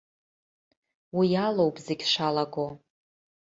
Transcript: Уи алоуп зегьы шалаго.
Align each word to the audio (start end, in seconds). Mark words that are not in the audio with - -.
Уи 1.17 1.27
алоуп 1.45 1.75
зегьы 1.85 2.07
шалаго. 2.13 2.67